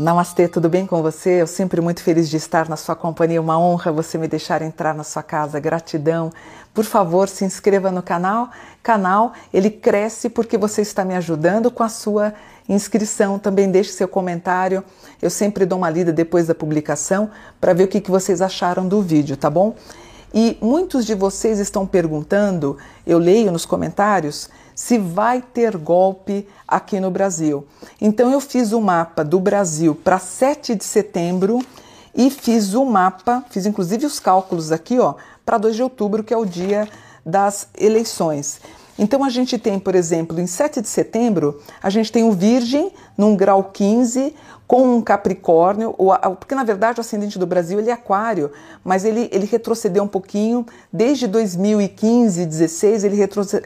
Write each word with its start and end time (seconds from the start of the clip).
Namastê, 0.00 0.48
tudo 0.48 0.66
bem 0.66 0.86
com 0.86 1.02
você? 1.02 1.42
Eu 1.42 1.46
sempre 1.46 1.78
muito 1.78 2.02
feliz 2.02 2.30
de 2.30 2.38
estar 2.38 2.70
na 2.70 2.76
sua 2.76 2.96
companhia. 2.96 3.38
Uma 3.38 3.58
honra 3.58 3.92
você 3.92 4.16
me 4.16 4.26
deixar 4.26 4.62
entrar 4.62 4.94
na 4.94 5.04
sua 5.04 5.22
casa. 5.22 5.60
Gratidão. 5.60 6.32
Por 6.72 6.86
favor, 6.86 7.28
se 7.28 7.44
inscreva 7.44 7.90
no 7.90 8.02
canal. 8.02 8.48
Canal, 8.82 9.34
ele 9.52 9.68
cresce 9.68 10.30
porque 10.30 10.56
você 10.56 10.80
está 10.80 11.04
me 11.04 11.14
ajudando 11.16 11.70
com 11.70 11.82
a 11.82 11.90
sua 11.90 12.32
inscrição. 12.66 13.38
Também 13.38 13.70
deixe 13.70 13.92
seu 13.92 14.08
comentário. 14.08 14.82
Eu 15.20 15.28
sempre 15.28 15.66
dou 15.66 15.76
uma 15.76 15.90
lida 15.90 16.14
depois 16.14 16.46
da 16.46 16.54
publicação 16.54 17.30
para 17.60 17.74
ver 17.74 17.84
o 17.84 17.88
que, 17.88 18.00
que 18.00 18.10
vocês 18.10 18.40
acharam 18.40 18.88
do 18.88 19.02
vídeo, 19.02 19.36
tá 19.36 19.50
bom? 19.50 19.74
E 20.32 20.56
muitos 20.62 21.04
de 21.04 21.14
vocês 21.14 21.58
estão 21.58 21.86
perguntando, 21.86 22.78
eu 23.04 23.18
leio 23.18 23.50
nos 23.50 23.66
comentários, 23.66 24.48
se 24.80 24.96
vai 24.96 25.42
ter 25.42 25.76
golpe 25.76 26.48
aqui 26.66 26.98
no 27.00 27.10
Brasil. 27.10 27.66
Então 28.00 28.32
eu 28.32 28.40
fiz 28.40 28.72
o 28.72 28.78
um 28.78 28.80
mapa 28.80 29.22
do 29.22 29.38
Brasil 29.38 29.94
para 29.94 30.18
7 30.18 30.74
de 30.74 30.84
setembro 30.84 31.58
e 32.14 32.30
fiz 32.30 32.72
o 32.72 32.80
um 32.80 32.86
mapa, 32.86 33.44
fiz 33.50 33.66
inclusive 33.66 34.06
os 34.06 34.18
cálculos 34.18 34.72
aqui, 34.72 34.98
ó, 34.98 35.16
para 35.44 35.58
2 35.58 35.76
de 35.76 35.82
outubro, 35.82 36.24
que 36.24 36.32
é 36.32 36.36
o 36.36 36.46
dia 36.46 36.88
das 37.26 37.68
eleições. 37.78 38.58
Então 38.98 39.22
a 39.22 39.28
gente 39.28 39.58
tem, 39.58 39.78
por 39.78 39.94
exemplo, 39.94 40.40
em 40.40 40.46
7 40.46 40.80
de 40.80 40.88
setembro, 40.88 41.60
a 41.82 41.90
gente 41.90 42.10
tem 42.10 42.24
o 42.24 42.32
Virgem 42.32 42.90
num 43.18 43.36
grau 43.36 43.64
15 43.64 44.34
com 44.66 44.96
um 44.96 45.02
Capricórnio, 45.02 45.94
porque 46.38 46.54
na 46.54 46.64
verdade 46.64 46.98
o 46.98 47.02
ascendente 47.02 47.38
do 47.38 47.46
Brasil 47.46 47.78
ele 47.78 47.90
é 47.90 47.92
Aquário, 47.92 48.50
mas 48.82 49.04
ele, 49.04 49.28
ele 49.30 49.44
retrocedeu 49.44 50.04
um 50.04 50.08
pouquinho, 50.08 50.64
desde 50.90 51.26
2015, 51.26 52.46
16, 52.46 53.04
ele 53.04 53.16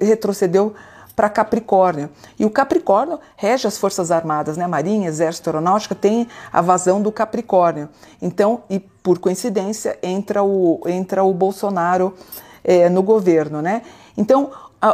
retrocedeu 0.01 0.75
para 1.15 1.29
Capricórnio. 1.29 2.11
E 2.39 2.45
o 2.45 2.51
Capricórnio 2.51 3.21
rege 3.37 3.67
as 3.67 3.79
Forças 3.79 4.11
Armadas, 4.11 4.57
né? 4.57 4.67
Marinha, 4.67 5.09
Exército, 5.09 5.49
Aeronáutica 5.51 5.95
tem 5.95 6.27
a 6.53 6.61
vazão 6.61 7.01
do 7.01 7.13
Capricórnio. 7.13 7.89
Então, 8.21 8.63
e 8.69 8.79
por 8.81 9.19
coincidência, 9.19 9.99
entra 10.03 10.43
o, 10.43 10.81
entra 10.87 11.23
o 11.23 11.33
Bolsonaro 11.33 12.15
é, 12.63 12.89
no 12.89 13.03
governo, 13.03 13.61
né? 13.61 13.83
Então, 14.17 14.51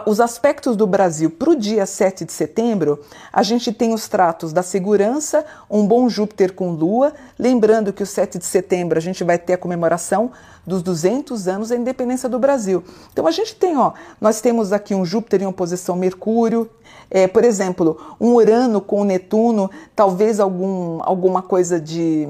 os 0.06 0.20
aspectos 0.20 0.76
do 0.76 0.86
Brasil 0.86 1.30
para 1.30 1.50
o 1.50 1.56
dia 1.56 1.84
7 1.84 2.24
de 2.24 2.32
setembro, 2.32 3.00
a 3.32 3.42
gente 3.42 3.72
tem 3.72 3.92
os 3.92 4.06
tratos 4.08 4.52
da 4.52 4.62
segurança, 4.62 5.44
um 5.68 5.86
bom 5.86 6.08
Júpiter 6.08 6.52
com 6.52 6.70
Lua, 6.70 7.12
lembrando 7.38 7.92
que 7.92 8.02
o 8.02 8.06
7 8.06 8.38
de 8.38 8.44
setembro 8.44 8.98
a 8.98 9.00
gente 9.00 9.24
vai 9.24 9.38
ter 9.38 9.54
a 9.54 9.58
comemoração 9.58 10.30
dos 10.66 10.82
200 10.82 11.48
anos 11.48 11.70
da 11.70 11.76
independência 11.76 12.28
do 12.28 12.38
Brasil. 12.38 12.84
Então 13.12 13.26
a 13.26 13.30
gente 13.30 13.56
tem, 13.56 13.76
ó, 13.76 13.92
nós 14.20 14.40
temos 14.40 14.72
aqui 14.72 14.94
um 14.94 15.04
Júpiter 15.04 15.42
em 15.42 15.46
oposição 15.46 15.96
Mercúrio, 15.96 16.70
é, 17.10 17.26
por 17.26 17.44
exemplo, 17.44 17.98
um 18.20 18.34
Urano 18.34 18.80
com 18.80 19.02
Netuno, 19.02 19.70
talvez 19.96 20.38
algum, 20.38 21.00
alguma 21.02 21.42
coisa 21.42 21.80
de 21.80 22.28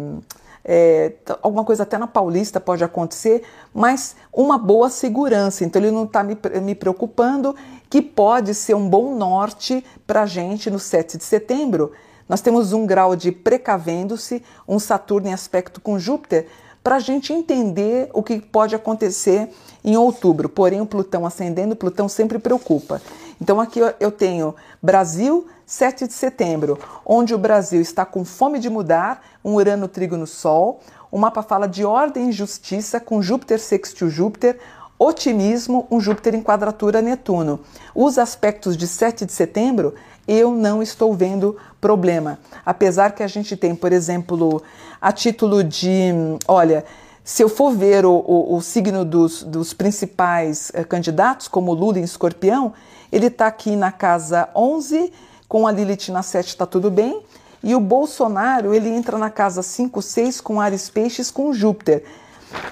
é, 0.64 1.12
alguma 1.42 1.64
coisa 1.64 1.82
até 1.82 1.96
na 1.96 2.06
Paulista 2.06 2.60
pode 2.60 2.84
acontecer, 2.84 3.42
mas 3.72 4.16
uma 4.32 4.58
boa 4.58 4.90
segurança. 4.90 5.64
Então 5.64 5.80
ele 5.80 5.90
não 5.90 6.04
está 6.04 6.22
me, 6.22 6.36
me 6.62 6.74
preocupando, 6.74 7.54
que 7.88 8.00
pode 8.02 8.54
ser 8.54 8.74
um 8.74 8.88
bom 8.88 9.14
norte 9.14 9.84
para 10.06 10.22
a 10.22 10.26
gente 10.26 10.70
no 10.70 10.78
7 10.78 11.18
de 11.18 11.24
setembro. 11.24 11.92
Nós 12.28 12.40
temos 12.40 12.72
um 12.72 12.86
grau 12.86 13.16
de 13.16 13.32
precavendo-se, 13.32 14.42
um 14.68 14.78
Saturno 14.78 15.28
em 15.28 15.32
aspecto 15.32 15.80
com 15.80 15.98
Júpiter, 15.98 16.46
para 16.82 16.96
a 16.96 17.00
gente 17.00 17.32
entender 17.32 18.08
o 18.14 18.22
que 18.22 18.40
pode 18.40 18.74
acontecer 18.74 19.50
em 19.84 19.96
outubro. 19.96 20.48
Porém, 20.48 20.80
o 20.80 20.86
Plutão 20.86 21.26
ascendendo, 21.26 21.74
Plutão 21.74 22.08
sempre 22.08 22.38
preocupa. 22.38 23.02
Então 23.40 23.60
aqui 23.60 23.80
eu 23.98 24.12
tenho 24.12 24.54
Brasil, 24.82 25.46
7 25.70 26.08
de 26.08 26.12
setembro, 26.12 26.76
onde 27.06 27.32
o 27.32 27.38
Brasil 27.38 27.80
está 27.80 28.04
com 28.04 28.24
fome 28.24 28.58
de 28.58 28.68
mudar, 28.68 29.22
um 29.44 29.54
Urano 29.54 29.86
trigo 29.86 30.16
no 30.16 30.26
Sol. 30.26 30.80
O 31.12 31.16
mapa 31.16 31.44
fala 31.44 31.68
de 31.68 31.84
ordem 31.84 32.28
e 32.30 32.32
justiça, 32.32 32.98
com 32.98 33.22
Júpiter 33.22 33.60
sextil 33.60 34.10
Júpiter, 34.10 34.58
otimismo, 34.98 35.86
um 35.88 36.00
Júpiter 36.00 36.34
em 36.34 36.42
quadratura 36.42 37.00
Netuno. 37.00 37.60
Os 37.94 38.18
aspectos 38.18 38.76
de 38.76 38.88
7 38.88 39.24
de 39.24 39.30
setembro, 39.30 39.94
eu 40.26 40.50
não 40.50 40.82
estou 40.82 41.14
vendo 41.14 41.56
problema. 41.80 42.40
Apesar 42.66 43.12
que 43.12 43.22
a 43.22 43.28
gente 43.28 43.56
tem, 43.56 43.72
por 43.72 43.92
exemplo, 43.92 44.60
a 45.00 45.12
título 45.12 45.62
de, 45.62 46.10
olha, 46.48 46.84
se 47.22 47.44
eu 47.44 47.48
for 47.48 47.70
ver 47.70 48.04
o, 48.04 48.24
o, 48.26 48.56
o 48.56 48.60
signo 48.60 49.04
dos, 49.04 49.44
dos 49.44 49.72
principais 49.72 50.72
eh, 50.74 50.82
candidatos, 50.82 51.46
como 51.46 51.72
Lula 51.72 52.00
em 52.00 52.02
escorpião, 52.02 52.72
ele 53.12 53.26
está 53.26 53.46
aqui 53.46 53.76
na 53.76 53.92
casa 53.92 54.48
11, 54.52 55.12
com 55.50 55.66
a 55.66 55.72
Lilith 55.72 56.12
na 56.12 56.22
7 56.22 56.46
está 56.46 56.64
tudo 56.64 56.92
bem, 56.92 57.20
e 57.60 57.74
o 57.74 57.80
Bolsonaro 57.80 58.72
ele 58.72 58.88
entra 58.88 59.18
na 59.18 59.28
casa 59.28 59.64
5, 59.64 60.00
6 60.00 60.40
com 60.40 60.60
Ares 60.60 60.88
Peixes 60.88 61.28
com 61.28 61.52
Júpiter. 61.52 62.04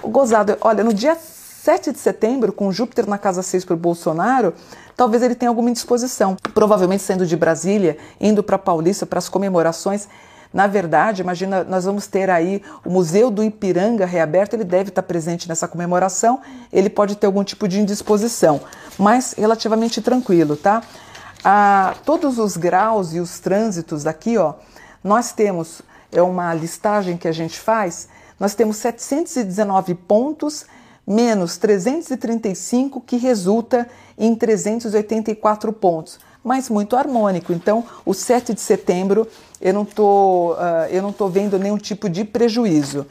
O 0.01 0.07
gozado, 0.07 0.57
olha, 0.61 0.81
no 0.81 0.93
dia 0.93 1.13
7 1.15 1.91
de 1.91 1.99
setembro, 1.99 2.53
com 2.53 2.71
Júpiter 2.71 3.05
na 3.05 3.17
casa 3.17 3.43
6 3.43 3.65
para 3.65 3.73
o 3.73 3.77
Bolsonaro, 3.77 4.53
talvez 4.95 5.21
ele 5.21 5.35
tenha 5.35 5.49
alguma 5.49 5.69
indisposição. 5.69 6.37
Provavelmente 6.53 7.03
saindo 7.03 7.27
de 7.27 7.35
Brasília, 7.35 7.97
indo 8.17 8.41
para 8.41 8.57
Paulista 8.57 9.05
para 9.05 9.19
as 9.19 9.27
comemorações. 9.27 10.07
Na 10.53 10.65
verdade, 10.65 11.21
imagina, 11.21 11.65
nós 11.65 11.83
vamos 11.83 12.07
ter 12.07 12.29
aí 12.29 12.61
o 12.85 12.89
Museu 12.89 13.29
do 13.29 13.43
Ipiranga 13.43 14.05
reaberto, 14.05 14.55
ele 14.55 14.63
deve 14.63 14.87
estar 14.87 15.03
presente 15.03 15.49
nessa 15.49 15.67
comemoração, 15.67 16.39
ele 16.71 16.89
pode 16.89 17.17
ter 17.17 17.27
algum 17.27 17.43
tipo 17.43 17.67
de 17.67 17.77
indisposição, 17.81 18.61
mas 18.97 19.35
relativamente 19.37 20.01
tranquilo, 20.01 20.55
tá? 20.55 20.81
Ah, 21.43 21.95
todos 22.05 22.37
os 22.37 22.57
graus 22.57 23.13
e 23.13 23.19
os 23.19 23.39
trânsitos 23.39 24.05
aqui, 24.05 24.37
ó, 24.37 24.55
nós 25.03 25.31
temos, 25.31 25.81
é 26.11 26.21
uma 26.21 26.53
listagem 26.53 27.17
que 27.17 27.27
a 27.27 27.31
gente 27.31 27.59
faz, 27.59 28.09
nós 28.39 28.55
temos 28.55 28.77
719 28.77 29.95
pontos 29.95 30.65
menos 31.07 31.57
335, 31.57 33.01
que 33.01 33.17
resulta 33.17 33.87
em 34.17 34.35
384 34.35 35.73
pontos 35.73 36.19
mas 36.43 36.69
muito 36.69 36.95
harmônico. 36.95 37.53
Então, 37.53 37.83
o 38.05 38.13
7 38.13 38.53
de 38.53 38.61
setembro 38.61 39.27
eu 39.61 39.73
não 39.73 39.85
tô, 39.85 40.53
uh, 40.53 40.87
eu 40.89 41.01
não 41.01 41.09
estou 41.09 41.29
vendo 41.29 41.59
nenhum 41.59 41.77
tipo 41.77 42.09
de 42.09 42.23
prejuízo. 42.23 43.05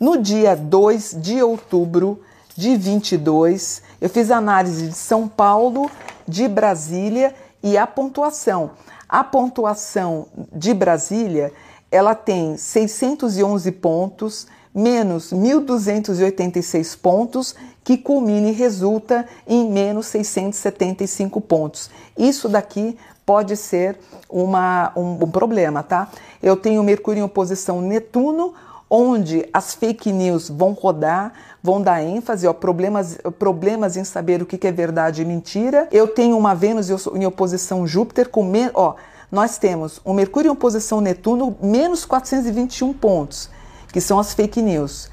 No 0.00 0.16
dia 0.16 0.56
2 0.56 1.16
de 1.20 1.42
outubro 1.42 2.20
de 2.56 2.76
22, 2.76 3.82
eu 4.00 4.08
fiz 4.08 4.30
análise 4.30 4.88
de 4.88 4.94
São 4.94 5.28
Paulo, 5.28 5.90
de 6.26 6.48
Brasília 6.48 7.34
e 7.64 7.78
a 7.78 7.86
pontuação. 7.86 8.72
A 9.08 9.24
pontuação 9.24 10.26
de 10.52 10.74
Brasília, 10.74 11.50
ela 11.90 12.14
tem 12.14 12.58
611 12.58 13.72
pontos, 13.72 14.46
menos 14.74 15.32
1.286 15.32 16.98
pontos, 17.00 17.54
que 17.82 17.96
culmina 17.96 18.48
e 18.48 18.52
resulta 18.52 19.26
em 19.46 19.70
menos 19.70 20.06
675 20.08 21.40
pontos. 21.40 21.90
Isso 22.18 22.48
daqui 22.48 22.98
pode 23.24 23.56
ser 23.56 23.98
uma, 24.28 24.92
um, 24.94 25.12
um 25.24 25.30
problema, 25.30 25.82
tá? 25.82 26.10
Eu 26.42 26.56
tenho 26.56 26.82
Mercúrio 26.82 27.20
em 27.20 27.24
oposição 27.24 27.80
Netuno, 27.80 28.52
onde 28.96 29.48
as 29.52 29.74
fake 29.74 30.12
news 30.12 30.48
vão 30.48 30.70
rodar, 30.72 31.32
vão 31.60 31.82
dar 31.82 32.00
ênfase, 32.00 32.46
ó, 32.46 32.52
problemas, 32.52 33.18
problemas 33.40 33.96
em 33.96 34.04
saber 34.04 34.40
o 34.40 34.46
que 34.46 34.64
é 34.64 34.70
verdade 34.70 35.22
e 35.22 35.24
mentira. 35.24 35.88
Eu 35.90 36.06
tenho 36.06 36.38
uma 36.38 36.54
Vênus 36.54 36.88
em 36.88 37.26
oposição 37.26 37.84
Júpiter 37.88 38.28
com, 38.28 38.52
ó, 38.72 38.94
nós 39.32 39.58
temos 39.58 40.00
um 40.06 40.14
Mercúrio 40.14 40.48
em 40.48 40.52
oposição 40.52 41.00
Netuno, 41.00 41.56
menos 41.60 42.04
421 42.04 42.92
pontos 42.92 43.50
que 43.92 44.00
são 44.00 44.18
as 44.18 44.32
fake 44.32 44.62
news. 44.62 45.08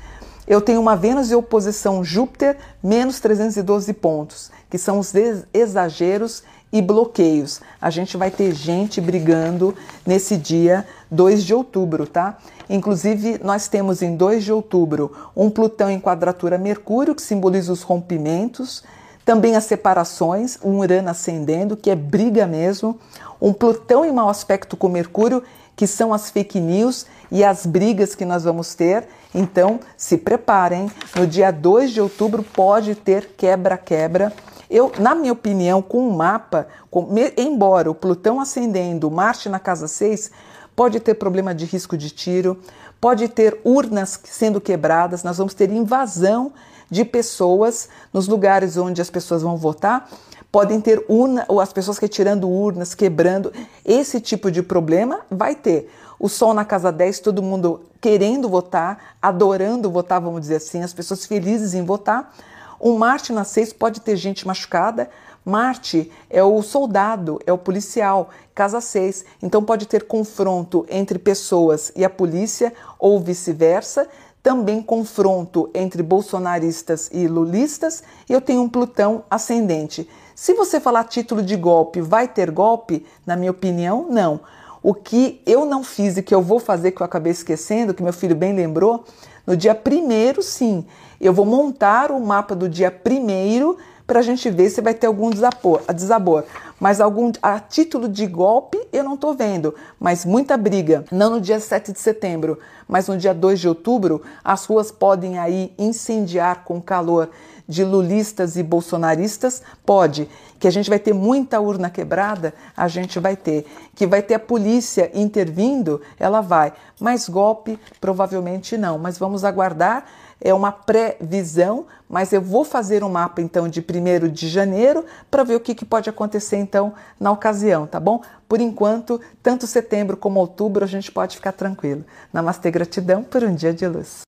Eu 0.47 0.59
tenho 0.59 0.81
uma 0.81 0.95
Vênus 0.95 1.31
em 1.31 1.35
oposição 1.35 2.03
Júpiter, 2.03 2.57
menos 2.83 3.19
312 3.19 3.93
pontos, 3.93 4.51
que 4.69 4.77
são 4.77 4.99
os 4.99 5.13
exageros 5.53 6.43
e 6.71 6.81
bloqueios. 6.81 7.61
A 7.79 7.89
gente 7.89 8.17
vai 8.17 8.31
ter 8.31 8.53
gente 8.53 8.99
brigando 8.99 9.75
nesse 10.05 10.37
dia 10.37 10.85
2 11.09 11.43
de 11.43 11.53
outubro, 11.53 12.07
tá? 12.07 12.37
Inclusive, 12.69 13.39
nós 13.43 13.67
temos 13.67 14.01
em 14.01 14.15
2 14.15 14.43
de 14.43 14.51
outubro 14.51 15.11
um 15.35 15.49
Plutão 15.49 15.89
em 15.89 15.99
quadratura 15.99 16.57
Mercúrio, 16.57 17.13
que 17.13 17.21
simboliza 17.21 17.71
os 17.71 17.81
rompimentos, 17.81 18.83
também 19.25 19.55
as 19.55 19.65
separações, 19.65 20.57
um 20.63 20.79
Urano 20.79 21.09
ascendendo, 21.09 21.77
que 21.77 21.91
é 21.91 21.95
briga 21.95 22.47
mesmo, 22.47 22.97
um 23.39 23.53
Plutão 23.53 24.05
em 24.05 24.11
mau 24.11 24.29
aspecto 24.29 24.77
com 24.77 24.87
Mercúrio, 24.87 25.43
que 25.75 25.87
são 25.87 26.13
as 26.13 26.29
fake 26.29 26.59
news 26.59 27.05
e 27.31 27.43
as 27.43 27.65
brigas 27.65 28.13
que 28.13 28.25
nós 28.25 28.43
vamos 28.43 28.75
ter. 28.75 29.07
Então, 29.33 29.79
se 29.95 30.17
preparem, 30.17 30.91
no 31.15 31.25
dia 31.25 31.51
2 31.51 31.91
de 31.91 32.01
outubro 32.01 32.43
pode 32.43 32.95
ter 32.95 33.33
quebra-quebra. 33.37 34.33
Eu, 34.69 34.91
na 34.99 35.15
minha 35.15 35.33
opinião, 35.33 35.81
com 35.81 36.07
o 36.07 36.13
mapa, 36.13 36.67
com, 36.89 37.07
embora 37.37 37.89
o 37.89 37.95
Plutão 37.95 38.39
ascendendo, 38.39 39.09
Marte 39.09 39.49
na 39.49 39.59
casa 39.59 39.87
6, 39.87 40.31
pode 40.75 40.99
ter 40.99 41.15
problema 41.15 41.53
de 41.53 41.65
risco 41.65 41.97
de 41.97 42.09
tiro, 42.09 42.59
pode 42.99 43.27
ter 43.27 43.59
urnas 43.63 44.19
sendo 44.23 44.61
quebradas, 44.61 45.23
nós 45.23 45.37
vamos 45.37 45.53
ter 45.53 45.69
invasão 45.69 46.53
de 46.89 47.05
pessoas 47.05 47.89
nos 48.13 48.27
lugares 48.27 48.77
onde 48.77 49.01
as 49.01 49.09
pessoas 49.09 49.41
vão 49.41 49.55
votar 49.57 50.09
podem 50.51 50.81
ter 50.81 51.03
urna, 51.07 51.45
ou 51.47 51.61
as 51.61 51.71
pessoas 51.71 51.97
retirando 51.97 52.49
urnas, 52.49 52.93
quebrando. 52.93 53.53
Esse 53.85 54.19
tipo 54.19 54.51
de 54.51 54.61
problema 54.61 55.21
vai 55.29 55.55
ter. 55.55 55.89
o 56.19 56.29
sol 56.29 56.53
na 56.53 56.63
casa 56.63 56.91
10, 56.91 57.19
todo 57.19 57.41
mundo 57.41 57.81
querendo 57.99 58.47
votar, 58.49 59.15
adorando 59.21 59.89
votar, 59.89 60.21
vamos 60.21 60.41
dizer 60.41 60.57
assim, 60.57 60.83
as 60.83 60.93
pessoas 60.93 61.25
felizes 61.25 61.73
em 61.73 61.83
votar. 61.83 62.31
Um 62.79 62.97
Marte 62.97 63.31
na 63.31 63.43
6 63.43 63.73
pode 63.73 64.01
ter 64.01 64.15
gente 64.15 64.45
machucada. 64.45 65.09
Marte 65.45 66.11
é 66.29 66.43
o 66.43 66.61
soldado, 66.61 67.39
é 67.45 67.53
o 67.53 67.57
policial, 67.57 68.29
casa 68.53 68.81
6. 68.81 69.25
Então 69.41 69.63
pode 69.63 69.87
ter 69.87 70.03
confronto 70.03 70.85
entre 70.89 71.17
pessoas 71.17 71.91
e 71.95 72.03
a 72.03 72.09
polícia 72.09 72.73
ou 72.99 73.19
vice-versa. 73.19 74.07
Também 74.43 74.81
confronto 74.81 75.69
entre 75.73 76.01
bolsonaristas 76.01 77.09
e 77.13 77.27
lulistas. 77.27 78.03
E 78.27 78.33
eu 78.33 78.41
tenho 78.41 78.61
um 78.61 78.69
Plutão 78.69 79.23
ascendente. 79.29 80.09
Se 80.35 80.53
você 80.53 80.79
falar 80.79 81.03
título 81.03 81.43
de 81.43 81.55
golpe, 81.55 82.01
vai 82.01 82.27
ter 82.27 82.49
golpe? 82.49 83.05
Na 83.25 83.35
minha 83.35 83.51
opinião, 83.51 84.07
não. 84.09 84.39
O 84.81 84.95
que 84.95 85.41
eu 85.45 85.65
não 85.65 85.83
fiz 85.83 86.17
e 86.17 86.23
que 86.23 86.33
eu 86.33 86.41
vou 86.41 86.59
fazer, 86.59 86.91
que 86.91 87.01
eu 87.01 87.05
acabei 87.05 87.31
esquecendo, 87.31 87.93
que 87.93 88.01
meu 88.01 88.13
filho 88.13 88.35
bem 88.35 88.53
lembrou, 88.53 89.05
no 89.45 89.55
dia 89.55 89.75
primeiro, 89.75 90.41
sim, 90.41 90.85
eu 91.19 91.33
vou 91.33 91.45
montar 91.45 92.11
o 92.11 92.19
mapa 92.19 92.55
do 92.55 92.67
dia 92.67 92.89
primeiro 92.89 93.77
para 94.07 94.19
a 94.19 94.23
gente 94.23 94.49
ver 94.49 94.69
se 94.69 94.81
vai 94.81 94.93
ter 94.93 95.07
algum 95.07 95.29
desabor, 95.29 95.81
desabor. 95.93 96.43
Mas 96.81 96.99
algum 96.99 97.31
a 97.43 97.59
título 97.59 98.09
de 98.09 98.25
golpe 98.25 98.75
eu 98.91 99.03
não 99.03 99.13
estou 99.13 99.35
vendo, 99.35 99.75
mas 99.99 100.25
muita 100.25 100.57
briga. 100.57 101.05
Não 101.11 101.29
no 101.29 101.39
dia 101.39 101.59
7 101.59 101.93
de 101.93 101.99
setembro, 101.99 102.57
mas 102.87 103.07
no 103.07 103.15
dia 103.19 103.35
2 103.35 103.59
de 103.59 103.67
outubro, 103.67 104.23
as 104.43 104.65
ruas 104.65 104.89
podem 104.89 105.37
aí 105.37 105.71
incendiar 105.77 106.63
com 106.63 106.81
calor 106.81 107.29
de 107.67 107.83
lulistas 107.83 108.55
e 108.55 108.63
bolsonaristas? 108.63 109.61
Pode. 109.85 110.27
Que 110.59 110.67
a 110.67 110.71
gente 110.71 110.89
vai 110.89 110.97
ter 110.97 111.13
muita 111.13 111.59
urna 111.59 111.87
quebrada? 111.87 112.51
A 112.75 112.87
gente 112.87 113.19
vai 113.19 113.35
ter. 113.35 113.67
Que 113.93 114.07
vai 114.07 114.23
ter 114.23 114.33
a 114.33 114.39
polícia 114.39 115.11
intervindo? 115.13 116.01
Ela 116.19 116.41
vai. 116.41 116.73
Mas 116.99 117.29
golpe? 117.29 117.79
Provavelmente 117.99 118.75
não. 118.75 118.97
Mas 118.97 119.19
vamos 119.19 119.45
aguardar. 119.45 120.03
É 120.43 120.53
uma 120.53 120.71
previsão, 120.71 121.85
mas 122.09 122.33
eu 122.33 122.41
vou 122.41 122.65
fazer 122.65 123.03
um 123.03 123.09
mapa 123.09 123.41
então 123.41 123.67
de 123.67 123.79
1 123.79 124.27
de 124.29 124.49
janeiro 124.49 125.05
para 125.29 125.43
ver 125.43 125.55
o 125.55 125.59
que, 125.59 125.75
que 125.75 125.85
pode 125.85 126.09
acontecer 126.09 126.57
então 126.57 126.93
na 127.19 127.31
ocasião, 127.31 127.85
tá 127.85 127.99
bom? 127.99 128.21
Por 128.49 128.59
enquanto, 128.59 129.21
tanto 129.43 129.67
setembro 129.67 130.17
como 130.17 130.39
outubro 130.39 130.83
a 130.83 130.87
gente 130.87 131.11
pode 131.11 131.35
ficar 131.35 131.51
tranquilo. 131.51 132.03
Namastê, 132.33 132.71
gratidão 132.71 133.23
por 133.23 133.43
um 133.43 133.53
dia 133.53 133.73
de 133.73 133.87
luz. 133.87 134.19